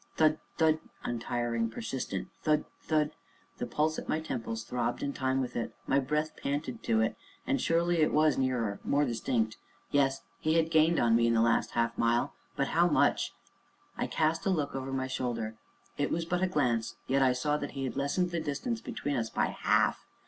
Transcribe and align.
Thud! 0.15 0.39
thud! 0.57 0.79
untiring, 1.03 1.69
persistent 1.69 2.29
thud! 2.41 2.65
thud! 2.79 3.11
the 3.59 3.67
pulse 3.67 3.99
at 3.99 4.09
my 4.09 4.19
temples 4.19 4.63
throbbed 4.63 5.03
in 5.03 5.13
time 5.13 5.39
with 5.39 5.55
it, 5.55 5.75
my 5.85 5.99
breath 5.99 6.35
panted 6.35 6.81
to 6.81 7.01
it. 7.01 7.15
And 7.45 7.61
surely 7.61 7.97
it 7.99 8.11
was 8.11 8.35
nearer, 8.35 8.79
more 8.83 9.05
distinct 9.05 9.57
yes, 9.91 10.21
he 10.39 10.55
had 10.55 10.71
gained 10.71 10.99
on 10.99 11.15
me 11.15 11.27
in 11.27 11.35
the 11.35 11.39
last 11.41 11.73
half 11.77 11.95
mile 11.99 12.33
but 12.55 12.69
how 12.69 12.87
much? 12.87 13.35
I 13.95 14.07
cast 14.07 14.43
a 14.47 14.49
look 14.49 14.73
over 14.73 14.91
my 14.91 15.05
shoulder; 15.05 15.55
it 15.99 16.09
was 16.09 16.25
but 16.25 16.41
a 16.41 16.47
glance, 16.47 16.95
yet 17.05 17.21
I 17.21 17.33
saw 17.33 17.57
that 17.57 17.73
he 17.77 17.83
had 17.83 17.95
lessened 17.95 18.31
the 18.31 18.39
distance 18.39 18.81
between 18.81 19.17
us 19.17 19.29
by 19.29 19.49
half. 19.49 20.03